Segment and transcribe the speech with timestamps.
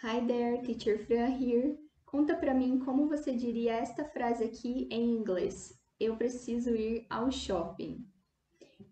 [0.00, 1.76] Hi there, Teacher Fran here.
[2.06, 5.76] Conta pra mim como você diria esta frase aqui em inglês.
[5.98, 8.06] Eu preciso ir ao shopping.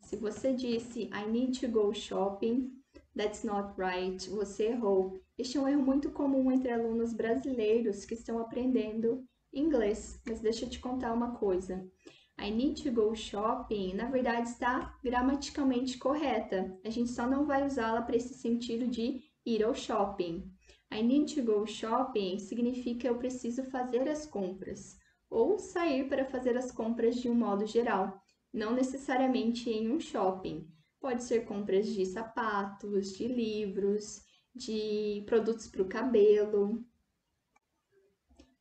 [0.03, 2.73] Se você disse I need to go shopping,
[3.17, 4.29] that's not right.
[4.31, 5.17] Você errou.
[5.39, 10.21] Este é um erro muito comum entre alunos brasileiros que estão aprendendo inglês.
[10.27, 11.89] Mas deixa eu te contar uma coisa.
[12.37, 16.77] I need to go shopping, na verdade, está gramaticalmente correta.
[16.85, 20.53] A gente só não vai usá-la para esse sentido de ir ao shopping.
[20.93, 24.99] I need to go shopping significa eu preciso fazer as compras
[25.31, 28.21] ou sair para fazer as compras de um modo geral,
[28.53, 30.69] não necessariamente em um shopping.
[31.01, 34.23] Pode ser compras de sapatos, de livros,
[34.55, 36.85] de produtos para o cabelo.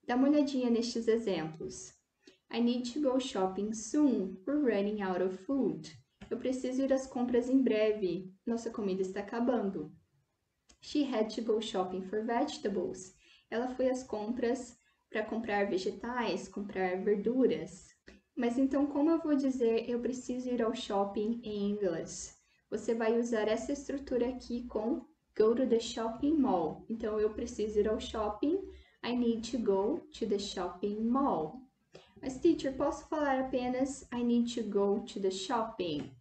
[0.05, 1.93] Dá uma olhadinha nestes exemplos.
[2.51, 4.37] I need to go shopping soon.
[4.45, 5.91] We're running out of food.
[6.29, 8.31] Eu preciso ir às compras em breve.
[8.45, 9.91] Nossa comida está acabando.
[10.87, 13.15] She had to go shopping for vegetables.
[13.49, 14.77] Ela foi às compras
[15.09, 17.87] para comprar vegetais, comprar verduras.
[18.35, 22.37] Mas então, como eu vou dizer eu preciso ir ao shopping em inglês?
[22.69, 25.03] Você vai usar essa estrutura aqui com
[25.35, 26.85] go to the shopping mall.
[26.87, 28.61] Então, eu preciso ir ao shopping.
[29.03, 31.61] I need to go to the shopping mall.
[32.21, 36.11] Mas, teacher, posso falar apenas I need to go to the shopping?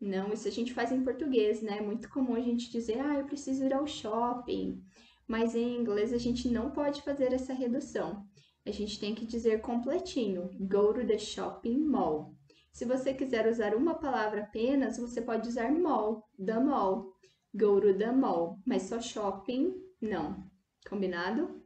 [0.00, 1.78] Não, isso a gente faz em português, né?
[1.78, 4.82] É muito comum a gente dizer, ah, eu preciso ir ao shopping.
[5.26, 8.24] Mas em inglês a gente não pode fazer essa redução.
[8.64, 12.34] A gente tem que dizer completinho, go to the shopping mall.
[12.72, 17.12] Se você quiser usar uma palavra apenas, você pode usar mall, the mall,
[17.54, 20.48] go to the mall, mas só shopping, não.
[20.88, 21.60] Combinado?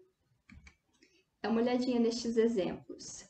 [1.43, 3.29] Dá uma olhadinha nestes exemplos.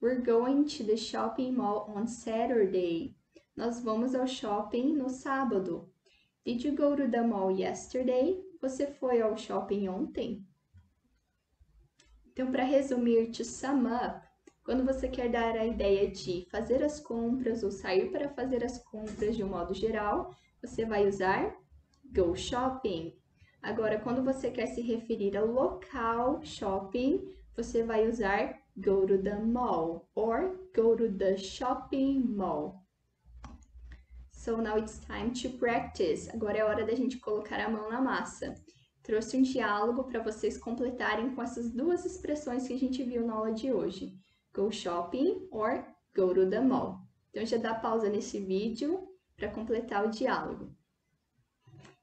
[0.00, 3.19] We're going to the shopping mall on Saturday.
[3.56, 5.92] Nós vamos ao shopping no sábado.
[6.44, 8.42] Did you go to the mall yesterday?
[8.60, 10.46] Você foi ao shopping ontem?
[12.26, 14.26] Então, para resumir, to sum up,
[14.64, 18.78] quando você quer dar a ideia de fazer as compras ou sair para fazer as
[18.84, 21.54] compras de um modo geral, você vai usar
[22.14, 23.14] go shopping.
[23.62, 29.38] Agora, quando você quer se referir ao local shopping, você vai usar go to the
[29.38, 32.86] mall or go to the shopping mall.
[34.42, 36.30] So now it's time to practice.
[36.30, 38.54] Agora é hora da gente colocar a mão na massa.
[39.02, 43.34] Trouxe um diálogo para vocês completarem com essas duas expressões que a gente viu na
[43.34, 44.14] aula de hoje.
[44.54, 45.84] Go shopping or
[46.16, 47.00] go to the mall.
[47.28, 50.74] Então já dá pausa nesse vídeo para completar o diálogo.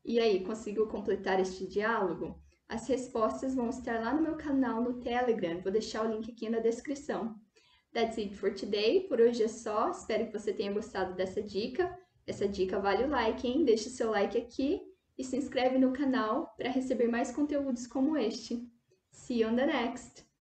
[0.05, 2.39] E aí, conseguiu completar este diálogo?
[2.69, 6.49] As respostas vão estar lá no meu canal no Telegram, vou deixar o link aqui
[6.49, 7.35] na descrição.
[7.91, 11.97] That's it for today, por hoje é só, espero que você tenha gostado dessa dica.
[12.27, 13.63] Essa dica vale o like, hein?
[13.63, 14.81] Deixa o seu like aqui
[15.17, 18.69] e se inscreve no canal para receber mais conteúdos como este.
[19.09, 20.26] See you on the next!